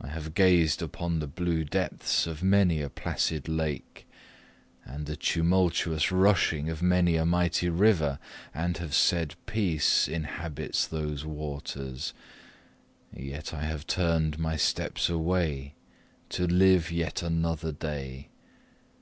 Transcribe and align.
I 0.00 0.08
have 0.08 0.32
gazed 0.32 0.80
upon 0.80 1.18
the 1.18 1.26
blue 1.26 1.64
depths 1.64 2.26
of 2.26 2.42
many 2.42 2.80
a 2.80 2.88
placid 2.88 3.46
lake, 3.46 4.06
and 4.86 5.04
the 5.04 5.16
tumultuous 5.16 6.10
rushing 6.10 6.70
of 6.70 6.80
many 6.80 7.16
a 7.16 7.26
mighty 7.26 7.68
river, 7.68 8.18
and 8.54 8.78
have 8.78 8.94
said, 8.94 9.34
peace 9.44 10.08
inhabits 10.08 10.86
those 10.86 11.26
waters; 11.26 12.14
yet 13.14 13.52
I 13.52 13.64
have 13.64 13.86
turned 13.86 14.38
my 14.38 14.56
steps 14.56 15.10
away, 15.10 15.74
to 16.30 16.46
live 16.46 16.90
yet 16.90 17.22
another 17.22 17.70
day. 17.72 18.28